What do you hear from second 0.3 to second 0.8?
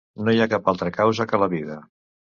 hi ha cap